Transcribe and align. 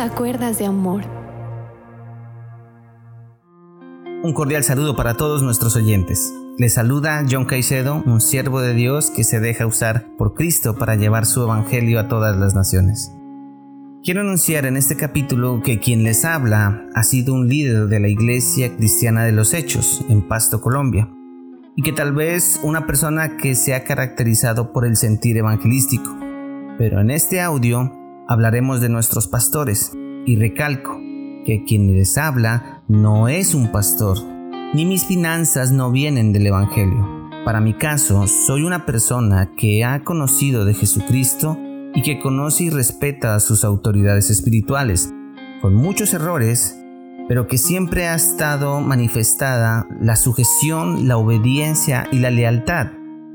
a 0.00 0.08
Cuerdas 0.08 0.58
de 0.58 0.64
Amor. 0.64 1.02
Un 4.22 4.32
cordial 4.32 4.64
saludo 4.64 4.96
para 4.96 5.14
todos 5.14 5.42
nuestros 5.42 5.76
oyentes. 5.76 6.32
Les 6.56 6.72
saluda 6.72 7.22
John 7.30 7.44
Caicedo, 7.44 8.02
un 8.06 8.22
siervo 8.22 8.62
de 8.62 8.72
Dios 8.72 9.10
que 9.10 9.24
se 9.24 9.40
deja 9.40 9.66
usar 9.66 10.06
por 10.16 10.32
Cristo 10.32 10.76
para 10.76 10.96
llevar 10.96 11.26
su 11.26 11.42
evangelio 11.42 12.00
a 12.00 12.08
todas 12.08 12.34
las 12.38 12.54
naciones. 12.54 13.12
Quiero 14.02 14.22
anunciar 14.22 14.64
en 14.64 14.78
este 14.78 14.96
capítulo 14.96 15.60
que 15.62 15.80
quien 15.80 16.02
les 16.02 16.24
habla 16.24 16.86
ha 16.94 17.02
sido 17.02 17.34
un 17.34 17.48
líder 17.48 17.88
de 17.88 18.00
la 18.00 18.08
Iglesia 18.08 18.74
Cristiana 18.74 19.24
de 19.24 19.32
los 19.32 19.52
Hechos 19.52 20.02
en 20.08 20.26
Pasto, 20.26 20.62
Colombia, 20.62 21.10
y 21.76 21.82
que 21.82 21.92
tal 21.92 22.14
vez 22.14 22.58
una 22.62 22.86
persona 22.86 23.36
que 23.36 23.54
se 23.54 23.74
ha 23.74 23.84
caracterizado 23.84 24.72
por 24.72 24.86
el 24.86 24.96
sentir 24.96 25.36
evangelístico. 25.36 26.16
Pero 26.78 27.02
en 27.02 27.10
este 27.10 27.42
audio 27.42 27.99
hablaremos 28.30 28.80
de 28.80 28.88
nuestros 28.88 29.26
pastores 29.26 29.90
y 30.24 30.36
recalco 30.36 30.96
que 31.44 31.64
quien 31.66 31.92
les 31.92 32.16
habla 32.16 32.84
no 32.86 33.26
es 33.26 33.54
un 33.54 33.72
pastor, 33.72 34.18
ni 34.72 34.84
mis 34.84 35.04
finanzas 35.04 35.72
no 35.72 35.90
vienen 35.90 36.32
del 36.32 36.46
Evangelio. 36.46 37.28
Para 37.44 37.60
mi 37.60 37.74
caso, 37.74 38.28
soy 38.28 38.62
una 38.62 38.86
persona 38.86 39.50
que 39.56 39.84
ha 39.84 40.04
conocido 40.04 40.64
de 40.64 40.74
Jesucristo 40.74 41.58
y 41.92 42.02
que 42.02 42.20
conoce 42.20 42.64
y 42.64 42.70
respeta 42.70 43.40
sus 43.40 43.64
autoridades 43.64 44.30
espirituales, 44.30 45.12
con 45.60 45.74
muchos 45.74 46.14
errores, 46.14 46.78
pero 47.26 47.48
que 47.48 47.58
siempre 47.58 48.06
ha 48.06 48.14
estado 48.14 48.80
manifestada 48.80 49.88
la 50.00 50.14
sujeción, 50.14 51.08
la 51.08 51.16
obediencia 51.16 52.06
y 52.12 52.20
la 52.20 52.30
lealtad, 52.30 52.92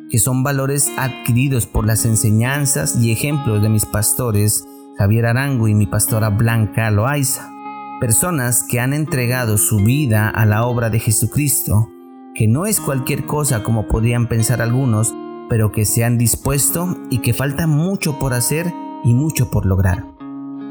que 0.10 0.20
son 0.20 0.44
valores 0.44 0.90
adquiridos 0.98 1.66
por 1.66 1.86
las 1.86 2.06
enseñanzas 2.06 2.96
y 2.96 3.12
ejemplos 3.12 3.62
de 3.62 3.68
mis 3.68 3.86
pastores 3.86 4.66
Javier 4.98 5.26
Arango 5.26 5.68
y 5.68 5.76
mi 5.76 5.88
pastora 5.88 6.30
Blanca 6.30 6.90
Loaiza, 6.90 7.52
personas 8.00 8.64
que 8.64 8.80
han 8.80 8.94
entregado 8.94 9.58
su 9.58 9.80
vida 9.80 10.30
a 10.30 10.46
la 10.46 10.66
obra 10.66 10.90
de 10.90 11.00
Jesucristo, 11.00 11.90
que 12.34 12.48
no 12.48 12.66
es 12.66 12.80
cualquier 12.80 13.26
cosa 13.26 13.62
como 13.62 13.88
podrían 13.88 14.28
pensar 14.28 14.62
algunos, 14.62 15.14
pero 15.50 15.72
que 15.72 15.86
se 15.86 16.06
han 16.06 16.18
dispuesto 16.18 16.98
y 17.10 17.20
que 17.20 17.34
falta 17.34 17.68
mucho 17.68 18.20
por 18.20 18.34
hacer 18.34 18.74
y 19.04 19.14
mucho 19.14 19.52
por 19.52 19.66
lograr. 19.66 20.06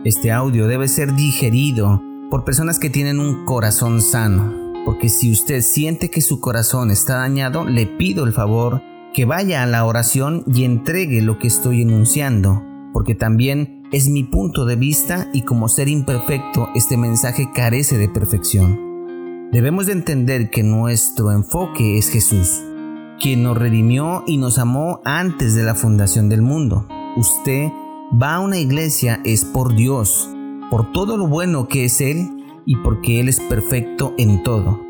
Este 0.04 0.32
audio 0.32 0.68
debe 0.68 0.88
ser 0.88 1.14
digerido 1.14 2.02
por 2.30 2.44
personas 2.44 2.78
que 2.78 2.90
tienen 2.90 3.20
un 3.20 3.44
corazón 3.44 4.00
sano, 4.00 4.52
porque 4.86 5.10
si 5.10 5.30
usted 5.30 5.60
siente 5.60 6.10
que 6.10 6.22
su 6.22 6.40
corazón 6.40 6.90
está 6.90 7.16
dañado, 7.16 7.64
le 7.64 7.86
pido 7.86 8.24
el 8.24 8.32
favor 8.32 8.82
que 9.12 9.26
vaya 9.26 9.62
a 9.62 9.66
la 9.66 9.84
oración 9.84 10.44
y 10.46 10.64
entregue 10.64 11.22
lo 11.22 11.38
que 11.38 11.46
estoy 11.46 11.82
enunciando, 11.82 12.64
porque 12.92 13.14
también 13.14 13.73
es 13.94 14.08
mi 14.08 14.24
punto 14.24 14.64
de 14.64 14.74
vista 14.74 15.28
y 15.32 15.42
como 15.42 15.68
ser 15.68 15.86
imperfecto 15.86 16.68
este 16.74 16.96
mensaje 16.96 17.52
carece 17.54 17.96
de 17.96 18.08
perfección. 18.08 19.50
Debemos 19.52 19.86
de 19.86 19.92
entender 19.92 20.50
que 20.50 20.64
nuestro 20.64 21.30
enfoque 21.30 21.96
es 21.96 22.08
Jesús, 22.08 22.60
quien 23.20 23.44
nos 23.44 23.56
redimió 23.56 24.24
y 24.26 24.36
nos 24.36 24.58
amó 24.58 25.00
antes 25.04 25.54
de 25.54 25.62
la 25.62 25.76
fundación 25.76 26.28
del 26.28 26.42
mundo. 26.42 26.88
Usted 27.16 27.68
va 28.20 28.34
a 28.34 28.40
una 28.40 28.58
iglesia 28.58 29.20
es 29.24 29.44
por 29.44 29.76
Dios, 29.76 30.28
por 30.70 30.90
todo 30.90 31.16
lo 31.16 31.28
bueno 31.28 31.68
que 31.68 31.84
es 31.84 32.00
Él 32.00 32.28
y 32.66 32.74
porque 32.78 33.20
Él 33.20 33.28
es 33.28 33.38
perfecto 33.38 34.12
en 34.18 34.42
todo. 34.42 34.80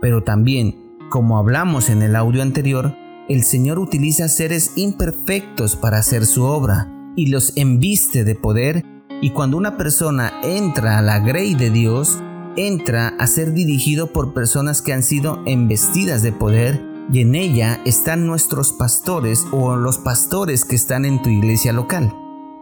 Pero 0.00 0.24
también, 0.24 0.96
como 1.10 1.38
hablamos 1.38 1.90
en 1.90 2.02
el 2.02 2.16
audio 2.16 2.42
anterior, 2.42 2.96
el 3.28 3.44
Señor 3.44 3.78
utiliza 3.78 4.26
seres 4.26 4.72
imperfectos 4.74 5.76
para 5.76 5.98
hacer 5.98 6.26
su 6.26 6.42
obra 6.42 6.92
y 7.18 7.26
los 7.26 7.52
embiste 7.56 8.22
de 8.22 8.36
poder 8.36 8.84
y 9.20 9.30
cuando 9.30 9.56
una 9.56 9.76
persona 9.76 10.34
entra 10.44 10.98
a 10.98 11.02
la 11.02 11.18
grey 11.18 11.56
de 11.56 11.68
Dios, 11.68 12.22
entra 12.56 13.08
a 13.08 13.26
ser 13.26 13.54
dirigido 13.54 14.12
por 14.12 14.32
personas 14.32 14.82
que 14.82 14.92
han 14.92 15.02
sido 15.02 15.42
embestidas 15.44 16.22
de 16.22 16.30
poder 16.30 16.80
y 17.12 17.22
en 17.22 17.34
ella 17.34 17.80
están 17.84 18.24
nuestros 18.24 18.72
pastores 18.72 19.44
o 19.50 19.74
los 19.74 19.98
pastores 19.98 20.64
que 20.64 20.76
están 20.76 21.04
en 21.04 21.20
tu 21.20 21.28
iglesia 21.28 21.72
local. 21.72 22.14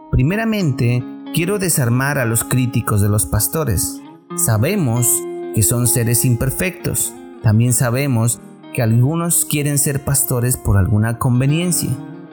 Primeramente, 0.09 1.03
quiero 1.35 1.59
desarmar 1.59 2.17
a 2.17 2.25
los 2.25 2.43
críticos 2.43 2.99
de 2.99 3.09
los 3.09 3.27
pastores. 3.27 4.01
Sabemos 4.37 5.07
que 5.53 5.61
son 5.61 5.85
seres 5.85 6.25
imperfectos. 6.25 7.13
También 7.43 7.73
sabemos 7.73 8.41
que 8.73 8.81
algunos 8.81 9.45
quieren 9.45 9.77
ser 9.77 10.03
pastores 10.03 10.57
por 10.57 10.77
alguna 10.77 11.19
conveniencia. 11.19 11.91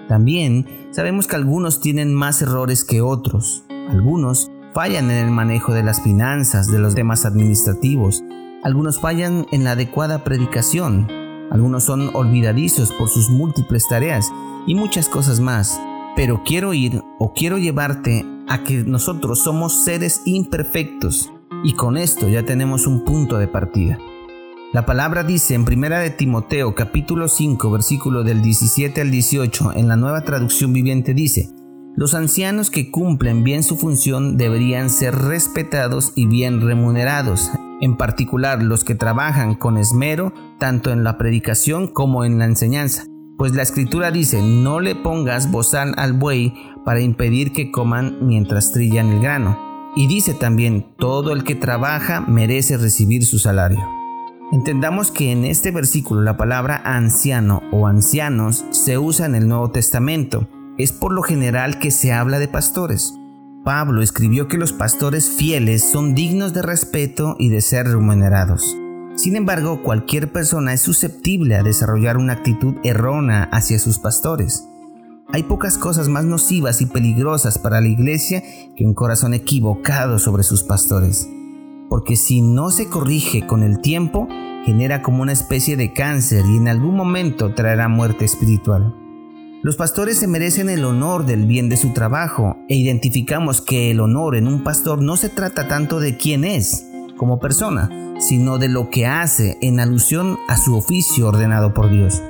También 0.09 0.67
sabemos 0.91 1.27
que 1.27 1.37
algunos 1.37 1.81
tienen 1.81 2.15
más 2.15 2.43
errores 2.43 2.85
que 2.85 3.01
otros. 3.01 3.65
Algunos 3.91 4.51
fallan 4.75 5.11
en 5.11 5.27
el 5.27 5.31
manejo 5.31 5.73
de 5.73 5.83
las 5.83 6.03
finanzas, 6.03 6.71
de 6.71 6.79
los 6.79 6.95
temas 6.95 7.25
administrativos. 7.25 8.23
Algunos 8.63 9.01
fallan 9.01 9.47
en 9.53 9.65
la 9.65 9.73
adecuada 9.73 10.25
predicación. 10.25 11.09
Algunos 11.51 11.85
son 11.85 12.11
olvidadizos 12.15 12.93
por 12.93 13.09
sus 13.09 13.31
múltiples 13.31 13.87
tareas 13.89 14.31
y 14.67 14.75
muchas 14.75 15.09
cosas 15.09 15.41
más. 15.41 15.81
Pero 16.17 16.43
quiero 16.45 16.75
ir 16.75 17.03
o 17.19 17.33
quiero 17.33 17.59
llevarte 17.59 18.25
a 18.49 18.63
que 18.63 18.85
nosotros 18.85 19.41
somos 19.41 19.85
seres 19.85 20.23
imperfectos 20.27 21.33
y 21.63 21.75
con 21.75 21.97
esto 21.97 22.29
ya 22.29 22.45
tenemos 22.45 22.87
un 22.87 23.05
punto 23.05 23.39
de 23.39 23.49
partida. 23.49 23.99
La 24.75 24.85
palabra 24.85 25.23
dice 25.23 25.55
en 25.55 25.65
Primera 25.65 26.01
de 26.01 26.11
Timoteo 26.11 26.75
capítulo 26.75 27.29
5 27.29 27.71
versículo 27.71 28.25
del 28.25 28.43
17 28.43 29.03
al 29.03 29.13
18 29.13 29.75
en 29.77 29.87
la 29.87 29.95
nueva 29.95 30.23
traducción 30.23 30.73
viviente 30.73 31.15
dice, 31.15 31.49
los 31.95 32.13
ancianos 32.13 32.71
que 32.71 32.91
cumplen 32.91 33.45
bien 33.45 33.63
su 33.63 33.77
función 33.77 34.37
deberían 34.37 34.91
ser 34.91 35.15
respetados 35.15 36.13
y 36.17 36.27
bien 36.27 36.61
remunerados, 36.61 37.53
en 37.81 37.97
particular 37.97 38.65
los 38.65 38.83
que 38.83 38.97
trabajan 38.97 39.55
con 39.55 39.77
esmero 39.77 40.35
tanto 40.59 40.91
en 40.91 41.05
la 41.05 41.19
predicación 41.19 41.87
como 41.87 42.25
en 42.25 42.41
la 42.41 42.47
enseñanza. 42.47 43.05
Pues 43.39 43.55
la 43.55 43.63
escritura 43.63 44.11
dice, 44.11 44.43
no 44.43 44.81
le 44.81 44.97
pongas 44.97 45.53
bozal 45.53 45.95
al 45.97 46.15
buey 46.15 46.53
para 46.85 47.01
impedir 47.01 47.53
que 47.53 47.71
coman 47.71 48.27
mientras 48.27 48.73
trillan 48.73 49.13
el 49.13 49.21
grano. 49.21 49.57
Y 49.95 50.09
dice 50.09 50.35
también, 50.35 50.97
todo 50.99 51.33
el 51.33 51.45
que 51.45 51.55
trabaja 51.55 52.23
merece 52.23 52.77
recibir 52.77 53.25
su 53.25 53.39
salario. 53.39 53.94
Entendamos 54.55 55.11
que 55.11 55.33
en 55.33 55.45
este 55.45 55.73
versículo 55.73 56.23
la 56.23 56.37
palabra 56.37 56.81
anciano 56.85 57.61
o 57.73 57.89
ancianos 57.89 58.65
se 58.71 58.99
usa 58.99 59.27
en 59.27 59.35
el 59.35 59.49
Nuevo 59.49 59.73
Testamento. 59.73 60.47
Es 60.79 60.93
por 60.93 61.13
lo 61.13 61.23
general 61.23 61.81
que 61.81 61.91
se 61.91 62.13
habla 62.13 62.39
de 62.39 62.47
pastores. 62.47 63.15
Pablo 63.65 64.01
escribió 64.01 64.47
que 64.47 64.57
los 64.57 64.73
pastores 64.73 65.29
fieles 65.29 65.83
son 65.83 66.15
dignos 66.15 66.55
de 66.55 66.63
respeto 66.63 67.35
y 67.37 67.49
de 67.49 67.61
ser 67.63 67.89
remunerados. 67.89 68.77
Sin 69.17 69.35
embargo, 69.35 69.83
cualquier 69.83 70.31
persona 70.31 70.73
es 70.73 70.83
susceptible 70.83 71.57
a 71.57 71.65
desarrollar 71.65 72.17
una 72.17 72.35
actitud 72.35 72.77
errónea 72.85 73.49
hacia 73.51 73.81
sus 73.81 73.99
pastores. 73.99 74.69
Hay 75.33 75.43
pocas 75.43 75.79
cosas 75.79 76.07
más 76.09 76.27
nocivas 76.27 76.81
y 76.81 76.87
peligrosas 76.87 77.59
para 77.59 77.81
la 77.81 77.89
iglesia 77.89 78.45
que 78.77 78.85
un 78.85 78.95
corazón 78.95 79.35
equivocado 79.35 80.21
sobre 80.21 80.45
sus 80.45 80.63
pastores 80.63 81.29
porque 81.95 82.17
si 82.17 82.43
no 82.43 82.73
se 82.73 82.89
corrige 82.89 83.47
con 83.47 83.63
el 83.63 83.79
tiempo, 83.81 84.27
genera 84.67 85.01
como 85.01 85.23
una 85.23 85.31
especie 85.31 85.77
de 85.77 85.93
cáncer 85.93 86.45
y 86.45 86.57
en 86.57 86.67
algún 86.67 86.97
momento 86.97 87.55
traerá 87.55 87.87
muerte 87.87 88.25
espiritual. 88.25 88.97
Los 89.63 89.77
pastores 89.77 90.19
se 90.19 90.27
merecen 90.27 90.69
el 90.71 90.85
honor 90.85 91.25
del 91.25 91.47
bien 91.47 91.69
de 91.69 91.77
su 91.77 91.93
trabajo 91.93 92.57
e 92.69 92.75
identificamos 92.75 93.61
que 93.61 93.93
el 93.93 94.01
honor 94.01 94.35
en 94.35 94.49
un 94.49 94.65
pastor 94.65 95.01
no 95.01 95.17
se 95.17 95.29
trata 95.29 95.69
tanto 95.69 96.01
de 96.01 96.17
quién 96.17 96.43
es 96.43 96.85
como 97.17 97.39
persona, 97.39 97.89
sino 98.19 98.59
de 98.59 98.67
lo 98.67 98.91
que 98.91 99.07
hace 99.07 99.57
en 99.61 99.79
alusión 99.79 100.37
a 100.49 100.57
su 100.57 100.77
oficio 100.77 101.29
ordenado 101.29 101.75
por 101.75 101.93
Dios. 101.93 102.21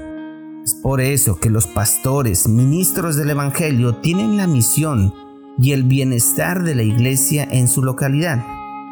Es 0.63 0.75
por 0.75 1.01
eso 1.01 1.41
que 1.41 1.49
los 1.49 1.67
pastores, 1.67 2.49
ministros 2.49 3.17
del 3.17 3.31
Evangelio, 3.31 3.97
tienen 3.97 4.37
la 4.37 4.47
misión 4.47 5.15
y 5.59 5.73
el 5.73 5.85
bienestar 5.85 6.65
de 6.65 6.75
la 6.75 6.83
iglesia 6.83 7.49
en 7.51 7.67
su 7.67 7.83
localidad. 7.83 8.45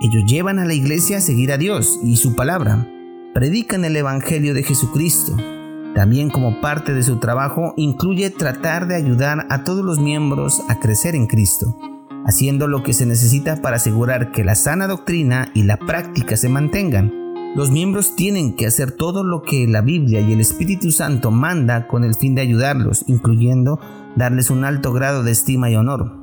Ellos 0.05 0.25
llevan 0.27 0.59
a 0.59 0.65
la 0.65 0.75
iglesia 0.75 1.19
a 1.19 1.21
seguir 1.21 1.53
a 1.53 1.59
Dios 1.59 2.01
y 2.03 2.17
su 2.17 2.35
palabra. 2.35 2.89
Predican 3.35 3.85
el 3.85 3.95
Evangelio 3.95 4.53
de 4.53 4.65
Jesucristo. 4.65 5.37
También 5.95 6.29
como 6.29 6.61
parte 6.61 6.93
de 6.93 7.05
su 7.05 7.19
trabajo 7.19 7.73
incluye 7.77 8.31
tratar 8.31 8.89
de 8.89 8.97
ayudar 8.97 9.47
a 9.49 9.63
todos 9.63 9.85
los 9.85 10.01
miembros 10.01 10.61
a 10.69 10.81
crecer 10.81 11.15
en 11.15 11.29
Cristo, 11.29 11.79
haciendo 12.27 12.67
lo 12.67 12.83
que 12.83 12.95
se 12.95 13.07
necesita 13.07 13.63
para 13.63 13.77
asegurar 13.77 14.33
que 14.33 14.43
la 14.43 14.57
sana 14.57 14.89
doctrina 14.89 15.53
y 15.55 15.63
la 15.63 15.77
práctica 15.77 16.37
se 16.37 16.49
mantengan. 16.49 17.13
Los 17.55 17.71
miembros 17.71 18.17
tienen 18.17 18.57
que 18.57 18.67
hacer 18.67 18.91
todo 18.91 19.23
lo 19.23 19.43
que 19.43 19.69
la 19.69 19.83
Biblia 19.83 20.21
y 20.21 20.33
el 20.33 20.41
Espíritu 20.41 20.91
Santo 20.91 21.31
manda 21.31 21.87
con 21.87 22.03
el 22.03 22.17
fin 22.17 22.35
de 22.35 22.43
ayudarlos, 22.43 23.05
incluyendo 23.07 23.79
darles 24.17 24.51
un 24.51 24.65
alto 24.65 24.93
grado 24.93 25.23
de 25.23 25.31
estima 25.31 25.71
y 25.71 25.77
honor. 25.77 26.22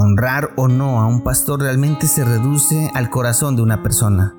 Honrar 0.00 0.52
o 0.54 0.68
no 0.68 1.00
a 1.00 1.06
un 1.06 1.22
pastor 1.22 1.60
realmente 1.60 2.06
se 2.06 2.24
reduce 2.24 2.88
al 2.94 3.10
corazón 3.10 3.56
de 3.56 3.62
una 3.62 3.82
persona. 3.82 4.32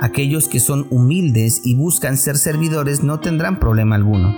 Aquellos 0.00 0.48
que 0.48 0.58
son 0.58 0.86
humildes 0.88 1.60
y 1.64 1.74
buscan 1.74 2.16
ser 2.16 2.38
servidores 2.38 3.02
no 3.02 3.20
tendrán 3.20 3.60
problema 3.60 3.94
alguno. 3.94 4.34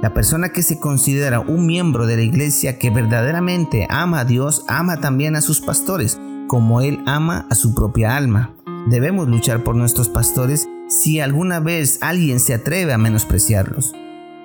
La 0.00 0.14
persona 0.14 0.50
que 0.50 0.62
se 0.62 0.78
considera 0.78 1.40
un 1.40 1.66
miembro 1.66 2.06
de 2.06 2.14
la 2.14 2.22
iglesia 2.22 2.78
que 2.78 2.90
verdaderamente 2.90 3.88
ama 3.90 4.20
a 4.20 4.24
Dios 4.24 4.64
ama 4.68 5.00
también 5.00 5.34
a 5.34 5.40
sus 5.40 5.60
pastores, 5.60 6.20
como 6.46 6.80
Él 6.80 7.00
ama 7.06 7.48
a 7.50 7.56
su 7.56 7.74
propia 7.74 8.16
alma. 8.16 8.54
Debemos 8.86 9.26
luchar 9.26 9.64
por 9.64 9.74
nuestros 9.74 10.08
pastores 10.08 10.68
si 10.86 11.18
alguna 11.18 11.58
vez 11.58 11.98
alguien 12.02 12.38
se 12.38 12.54
atreve 12.54 12.92
a 12.92 12.98
menospreciarlos. 12.98 13.92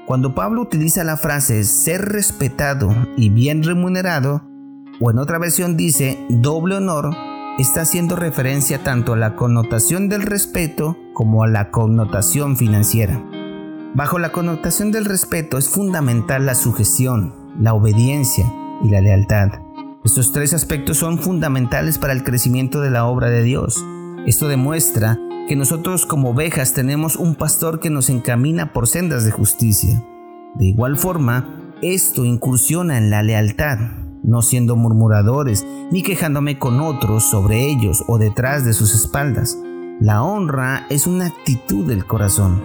Cuando 0.07 0.33
Pablo 0.33 0.63
utiliza 0.63 1.04
la 1.04 1.16
frase 1.16 1.63
ser 1.63 2.01
respetado 2.01 2.89
y 3.16 3.30
bien 3.30 3.62
remunerado, 3.62 4.49
o 5.00 5.12
en 5.12 5.19
otra 5.19 5.40
versión 5.40 5.78
dice 5.78 6.25
doble 6.30 6.75
honor, 6.75 7.16
está 7.57 7.81
haciendo 7.81 8.16
referencia 8.16 8.84
tanto 8.84 9.13
a 9.13 9.18
la 9.18 9.36
connotación 9.36 10.10
del 10.10 10.22
respeto 10.22 10.98
como 11.13 11.44
a 11.44 11.48
la 11.48 11.72
connotación 11.72 12.57
financiera. 12.57 13.24
Bajo 13.94 14.19
la 14.19 14.31
connotación 14.31 14.92
del 14.92 15.06
respeto 15.06 15.57
es 15.57 15.68
fundamental 15.68 16.46
la 16.46 16.56
sujeción, 16.56 17.34
la 17.60 17.74
obediencia 17.74 18.46
y 18.84 18.90
la 18.90 19.01
lealtad. 19.01 19.50
Estos 20.06 20.31
tres 20.31 20.54
aspectos 20.54 20.98
son 20.98 21.19
fundamentales 21.19 21.98
para 21.98 22.13
el 22.13 22.24
crecimiento 22.24 22.81
de 22.81 22.92
la 22.92 23.06
obra 23.06 23.30
de 23.30 23.44
Dios. 23.44 23.84
Esto 24.25 24.48
demuestra 24.48 25.18
que 25.48 25.56
nosotros 25.56 26.06
como 26.06 26.30
ovejas 26.30 26.74
tenemos 26.74 27.16
un 27.16 27.36
pastor 27.36 27.80
que 27.80 27.90
nos 27.90 28.10
encamina 28.10 28.72
por 28.72 28.88
sendas 28.88 29.25
de 29.25 29.31
justicia. 29.31 30.02
De 30.56 30.66
igual 30.66 30.98
forma, 30.98 31.74
esto 31.81 32.24
incursiona 32.24 32.98
en 32.98 33.10
la 33.10 33.24
lealtad, 33.24 33.80
no 34.24 34.42
siendo 34.42 34.75
murmuradores 34.75 35.66
ni 35.92 36.04
quejándome 36.04 36.60
con 36.60 36.80
otros 36.80 37.24
sobre 37.24 37.66
ellos 37.66 38.04
o 38.07 38.18
detrás 38.18 38.66
de 38.66 38.74
sus 38.74 38.94
espaldas. 38.94 39.57
La 40.00 40.24
honra 40.24 40.86
es 40.89 41.07
una 41.07 41.25
actitud 41.27 41.86
del 41.86 42.06
corazón. 42.06 42.62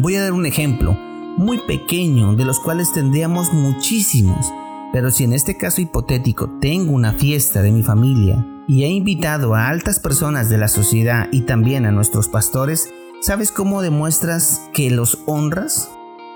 Voy 0.00 0.16
a 0.16 0.22
dar 0.22 0.32
un 0.32 0.46
ejemplo 0.46 0.96
muy 1.38 1.58
pequeño 1.58 2.34
de 2.34 2.44
los 2.44 2.60
cuales 2.60 2.92
tendríamos 2.92 3.52
muchísimos, 3.52 4.52
pero 4.92 5.10
si 5.10 5.24
en 5.24 5.32
este 5.32 5.56
caso 5.56 5.80
hipotético 5.80 6.48
tengo 6.60 6.92
una 6.92 7.12
fiesta 7.12 7.62
de 7.62 7.72
mi 7.72 7.82
familia 7.82 8.44
y 8.66 8.84
he 8.84 8.88
invitado 8.88 9.54
a 9.54 9.68
altas 9.68 10.00
personas 10.00 10.48
de 10.50 10.58
la 10.58 10.68
sociedad 10.68 11.28
y 11.32 11.42
también 11.42 11.86
a 11.86 11.92
nuestros 11.92 12.28
pastores, 12.28 12.90
¿sabes 13.20 13.52
cómo 13.52 13.82
demuestras 13.82 14.68
que 14.72 14.90
los 14.90 15.18
honras? 15.26 15.90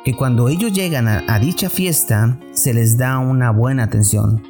Que 0.05 0.17
cuando 0.17 0.49
ellos 0.49 0.73
llegan 0.73 1.09
a, 1.09 1.39
dicha 1.39 1.69
fiesta 1.69 2.39
se 2.53 2.75
les 2.75 2.97
da 2.97 3.19
una 3.19 3.51
buena 3.51 3.85
atención, 3.85 4.43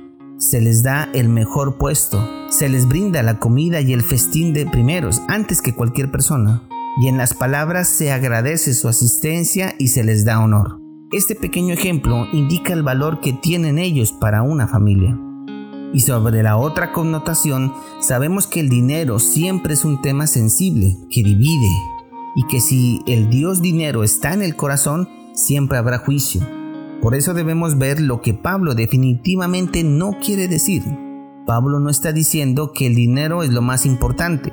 se 0.43 0.61
les 0.61 0.83
da 0.83 1.09
el 1.15 1.29
mejor 1.29 1.79
puesto, 1.79 2.29
se 2.51 2.69
les 2.69 2.89
brinda 2.89 3.23
la 3.23 3.39
comida 3.39 3.81
y 3.81 3.93
el 3.93 4.03
festín 4.03 4.53
de 4.53 4.67
primeros 4.67 5.23
antes 5.29 5.63
que 5.63 5.73
cualquier 5.73 6.11
persona, 6.11 6.65
y 7.01 7.07
en 7.07 7.17
las 7.17 7.33
palabras 7.33 7.89
se 7.89 8.11
agradece 8.11 8.75
su 8.75 8.89
asistencia 8.89 9.77
y 9.79 9.89
se 9.89 10.03
les 10.03 10.25
da 10.25 10.41
honor. 10.41 10.81
Este 11.13 11.37
pequeño 11.37 11.73
ejemplo 11.73 12.27
indica 12.33 12.73
el 12.73 12.83
valor 12.83 13.21
que 13.21 13.33
tienen 13.33 13.79
ellos 13.79 14.13
para 14.21 14.43
una 14.43 14.67
familia. 14.67 15.17
Y 15.95 16.01
sobre 16.01 16.43
la 16.43 16.57
otra 16.57 16.91
connotación, 16.91 17.73
sabemos 18.01 18.49
que 18.49 18.59
el 18.59 18.69
dinero 18.69 19.21
siempre 19.21 19.75
es 19.75 19.85
un 19.85 20.03
tema 20.03 20.27
sensible, 20.27 20.97
que 21.09 21.23
divide, 21.23 21.71
y 22.35 22.49
que 22.49 22.61
si 22.61 23.01
el 23.07 23.31
Dios 23.31 23.63
dinero 23.63 24.03
está 24.03 24.35
en 24.35 24.43
el 24.43 24.57
corazón, 24.57 25.09
siempre 25.35 25.79
habrá 25.79 25.99
juicio. 25.99 26.41
Por 27.03 27.17
eso 27.17 27.35
debemos 27.35 27.79
ver 27.79 28.01
lo 28.01 28.21
que 28.21 28.33
Pablo 28.33 28.77
definitivamente 28.77 29.83
no 29.83 30.13
quiere 30.25 30.47
decir. 30.47 30.85
Pablo 31.45 31.81
no 31.81 31.91
está 31.91 32.13
diciendo 32.13 32.73
que 32.73 32.87
el 32.87 32.95
dinero 32.95 33.43
es 33.43 33.51
lo 33.51 33.61
más 33.61 33.87
importante. 33.87 34.53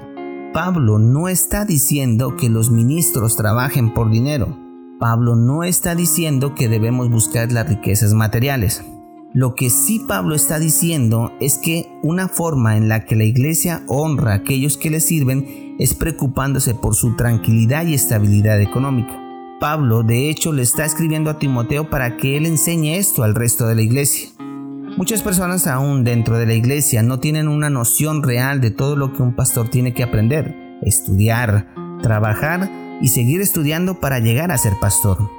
Pablo 0.52 0.98
no 0.98 1.28
está 1.28 1.64
diciendo 1.64 2.36
que 2.36 2.50
los 2.50 2.72
ministros 2.72 3.36
trabajen 3.36 3.94
por 3.94 4.10
dinero. 4.10 4.58
Pablo 5.00 5.36
no 5.36 5.64
está 5.64 5.94
diciendo 5.94 6.56
que 6.56 6.68
debemos 6.68 7.12
buscar 7.12 7.52
las 7.52 7.70
riquezas 7.70 8.16
materiales. 8.16 8.84
Lo 9.32 9.54
que 9.54 9.70
sí 9.70 10.04
Pablo 10.08 10.34
está 10.34 10.58
diciendo 10.58 11.32
es 11.40 11.60
que 11.60 11.86
una 12.02 12.30
forma 12.30 12.78
en 12.78 12.90
la 12.90 13.06
que 13.06 13.16
la 13.16 13.26
iglesia 13.26 13.84
honra 13.88 14.32
a 14.32 14.36
aquellos 14.38 14.76
que 14.76 14.90
le 14.90 15.02
sirven 15.02 15.76
es 15.78 15.94
preocupándose 15.94 16.74
por 16.74 16.96
su 16.96 17.16
tranquilidad 17.16 17.86
y 17.86 17.94
estabilidad 17.94 18.60
económica. 18.60 19.29
Pablo 19.60 20.04
de 20.04 20.30
hecho 20.30 20.54
le 20.54 20.62
está 20.62 20.86
escribiendo 20.86 21.30
a 21.30 21.38
Timoteo 21.38 21.90
para 21.90 22.16
que 22.16 22.38
él 22.38 22.46
enseñe 22.46 22.96
esto 22.96 23.24
al 23.24 23.36
resto 23.36 23.68
de 23.68 23.76
la 23.76 23.82
iglesia. 23.82 24.30
Muchas 24.98 25.22
personas 25.22 25.68
aún 25.68 26.04
dentro 26.04 26.38
de 26.38 26.46
la 26.46 26.54
iglesia 26.54 27.04
no 27.04 27.20
tienen 27.20 27.48
una 27.48 27.70
noción 27.70 28.24
real 28.24 28.62
de 28.62 28.72
todo 28.72 28.96
lo 28.96 29.14
que 29.14 29.22
un 29.22 29.36
pastor 29.36 29.70
tiene 29.70 29.94
que 29.94 30.04
aprender, 30.04 30.56
estudiar, 30.82 31.74
trabajar 32.02 32.70
y 33.02 33.10
seguir 33.10 33.42
estudiando 33.42 34.00
para 34.00 34.20
llegar 34.20 34.52
a 34.52 34.58
ser 34.58 34.74
pastor. 34.80 35.30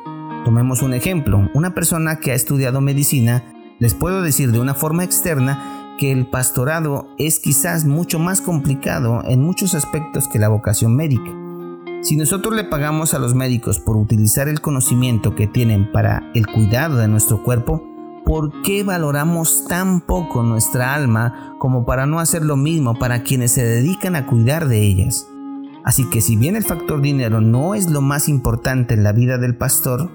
Tomemos 0.44 0.82
un 0.82 0.94
ejemplo, 0.94 1.50
una 1.54 1.74
persona 1.74 2.16
que 2.16 2.32
ha 2.32 2.34
estudiado 2.34 2.80
medicina 2.80 3.44
les 3.78 3.94
puedo 3.94 4.22
decir 4.22 4.52
de 4.52 4.60
una 4.60 4.74
forma 4.74 5.04
externa 5.04 5.96
que 5.98 6.12
el 6.12 6.26
pastorado 6.26 7.08
es 7.18 7.40
quizás 7.40 7.86
mucho 7.86 8.18
más 8.18 8.40
complicado 8.40 9.22
en 9.26 9.42
muchos 9.42 9.74
aspectos 9.74 10.28
que 10.28 10.38
la 10.38 10.48
vocación 10.48 10.94
médica. 10.94 11.39
Si 12.02 12.16
nosotros 12.16 12.54
le 12.54 12.64
pagamos 12.64 13.12
a 13.12 13.18
los 13.18 13.34
médicos 13.34 13.78
por 13.78 13.98
utilizar 13.98 14.48
el 14.48 14.62
conocimiento 14.62 15.34
que 15.34 15.46
tienen 15.46 15.92
para 15.92 16.30
el 16.34 16.46
cuidado 16.46 16.96
de 16.96 17.08
nuestro 17.08 17.42
cuerpo, 17.42 17.84
¿por 18.24 18.62
qué 18.62 18.82
valoramos 18.82 19.66
tan 19.68 20.00
poco 20.00 20.42
nuestra 20.42 20.94
alma 20.94 21.56
como 21.58 21.84
para 21.84 22.06
no 22.06 22.18
hacer 22.18 22.42
lo 22.42 22.56
mismo 22.56 22.98
para 22.98 23.22
quienes 23.22 23.52
se 23.52 23.64
dedican 23.64 24.16
a 24.16 24.26
cuidar 24.26 24.66
de 24.66 24.80
ellas? 24.80 25.26
Así 25.84 26.08
que 26.08 26.22
si 26.22 26.36
bien 26.36 26.56
el 26.56 26.64
factor 26.64 27.02
dinero 27.02 27.42
no 27.42 27.74
es 27.74 27.90
lo 27.90 28.00
más 28.00 28.30
importante 28.30 28.94
en 28.94 29.04
la 29.04 29.12
vida 29.12 29.38
del 29.38 29.56
pastor, 29.56 30.10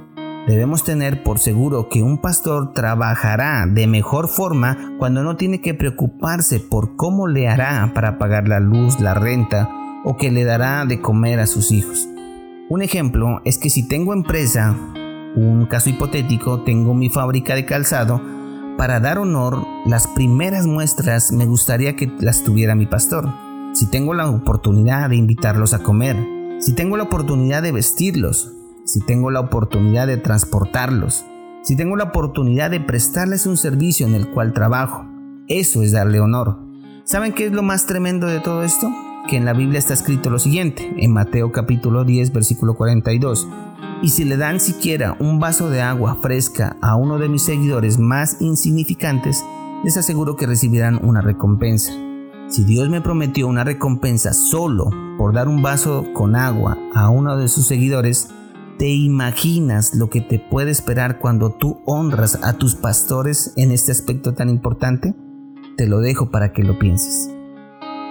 Debemos 0.47 0.83
tener 0.83 1.23
por 1.23 1.39
seguro 1.39 1.89
que 1.89 2.03
un 2.03 2.19
pastor 2.19 2.71
trabajará 2.71 3.65
de 3.65 3.88
mejor 3.88 4.27
forma 4.27 4.77
cuando 4.99 5.23
no 5.23 5.38
tiene 5.38 5.59
que 5.59 5.73
preocuparse 5.73 6.59
por 6.59 6.95
cómo 6.95 7.25
le 7.25 7.47
hará 7.47 7.93
para 7.95 8.19
pagar 8.19 8.47
la 8.47 8.59
luz, 8.59 8.99
la 8.99 9.15
renta 9.15 9.67
o 10.05 10.15
que 10.15 10.31
le 10.31 10.45
dará 10.45 10.85
de 10.85 11.01
comer 11.01 11.39
a 11.39 11.47
sus 11.47 11.71
hijos. 11.71 12.07
Un 12.69 12.81
ejemplo 12.81 13.41
es 13.43 13.57
que 13.57 13.69
si 13.69 13.87
tengo 13.87 14.13
empresa, 14.13 14.77
un 15.35 15.65
caso 15.65 15.89
hipotético, 15.89 16.61
tengo 16.61 16.93
mi 16.93 17.09
fábrica 17.09 17.55
de 17.55 17.65
calzado, 17.65 18.21
para 18.77 18.99
dar 18.99 19.19
honor, 19.19 19.65
las 19.85 20.07
primeras 20.07 20.67
muestras 20.67 21.31
me 21.31 21.45
gustaría 21.45 21.95
que 21.95 22.11
las 22.19 22.43
tuviera 22.43 22.75
mi 22.75 22.85
pastor. 22.85 23.29
Si 23.73 23.89
tengo 23.89 24.13
la 24.13 24.29
oportunidad 24.29 25.09
de 25.09 25.15
invitarlos 25.15 25.73
a 25.73 25.79
comer, 25.79 26.17
si 26.59 26.73
tengo 26.73 26.97
la 26.97 27.03
oportunidad 27.03 27.63
de 27.63 27.71
vestirlos, 27.71 28.53
si 28.85 29.00
tengo 29.00 29.31
la 29.31 29.39
oportunidad 29.39 30.07
de 30.07 30.17
transportarlos, 30.17 31.25
si 31.63 31.75
tengo 31.75 31.95
la 31.95 32.05
oportunidad 32.05 32.69
de 32.69 32.79
prestarles 32.79 33.45
un 33.45 33.57
servicio 33.57 34.05
en 34.05 34.13
el 34.13 34.29
cual 34.29 34.53
trabajo. 34.53 35.05
Eso 35.47 35.81
es 35.81 35.91
darle 35.91 36.19
honor. 36.19 36.59
¿Saben 37.05 37.33
qué 37.33 37.47
es 37.47 37.51
lo 37.51 37.63
más 37.63 37.85
tremendo 37.85 38.27
de 38.27 38.39
todo 38.39 38.63
esto? 38.63 38.89
Que 39.27 39.38
en 39.38 39.46
la 39.46 39.53
Biblia 39.53 39.79
está 39.79 39.94
escrito 39.94 40.29
lo 40.29 40.38
siguiente, 40.38 40.94
en 40.98 41.12
Mateo 41.12 41.51
capítulo 41.51 42.03
10, 42.03 42.32
versículo 42.32 42.75
42. 42.75 43.48
Y 44.03 44.10
si 44.10 44.24
le 44.24 44.38
dan 44.38 44.60
siquiera 44.60 45.17
un 45.20 45.39
vaso 45.39 45.70
de 45.70 45.82
agua 45.82 46.20
fresca 46.22 46.77
a 46.82 46.96
uno 46.96 47.17
de 47.17 47.27
mis 47.27 47.41
seguidores 47.41 47.98
más 47.98 48.38
insignificantes, 48.39 49.44
les 49.84 49.98
aseguro 49.98 50.36
que 50.36 50.46
recibirán 50.46 51.00
una 51.03 51.22
recompensa. 51.22 51.91
Si 52.50 52.63
Dios 52.63 52.89
me 52.89 53.01
prometió 53.01 53.48
una 53.48 53.63
recompensa 53.63 54.34
solo 54.34 54.91
por 55.17 55.34
dar 55.34 55.48
un 55.48 55.63
vaso 55.63 56.05
con 56.13 56.36
agua 56.36 56.77
a 56.94 57.10
uno 57.10 57.36
de 57.38 57.48
sus 57.48 57.65
seguidores, 57.65 58.29
¿Te 58.77 58.89
imaginas 58.89 59.96
lo 59.96 60.10
que 60.10 60.20
te 60.20 60.38
puede 60.38 60.70
esperar 60.70 61.20
cuando 61.20 61.50
tú 61.50 61.82
honras 61.86 62.39
a 62.44 62.58
tus 62.58 62.75
pastores 62.75 63.53
en 63.55 63.72
este 63.72 63.94
aspecto 63.94 64.34
tan 64.34 64.50
importante? 64.50 65.15
Te 65.77 65.88
lo 65.88 66.01
dejo 66.01 66.29
para 66.29 66.51
que 66.51 66.63
lo 66.63 66.77
pienses. 66.77 67.32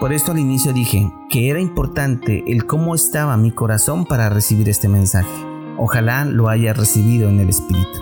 Por 0.01 0.13
esto 0.13 0.33
al 0.33 0.39
inicio 0.39 0.73
dije 0.73 1.11
que 1.31 1.49
era 1.51 1.61
importante 1.61 2.45
el 2.47 2.67
cómo 2.67 2.95
estaba 2.95 3.37
mi 3.37 3.53
corazón 3.53 4.05
para 4.05 4.29
recibir 4.29 4.69
este 4.69 4.89
mensaje. 4.89 5.31
Ojalá 5.79 6.25
lo 6.25 6.49
haya 6.49 6.73
recibido 6.73 7.29
en 7.29 7.41
el 7.41 7.49
Espíritu. 7.49 8.01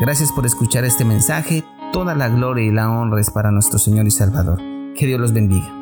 Gracias 0.00 0.32
por 0.32 0.46
escuchar 0.46 0.84
este 0.84 1.04
mensaje. 1.04 1.64
Toda 1.92 2.14
la 2.14 2.28
gloria 2.28 2.64
y 2.64 2.72
la 2.72 2.90
honra 2.90 3.20
es 3.20 3.30
para 3.30 3.50
nuestro 3.50 3.78
Señor 3.78 4.06
y 4.06 4.10
Salvador. 4.10 4.58
Que 4.94 5.06
Dios 5.06 5.20
los 5.20 5.32
bendiga. 5.32 5.81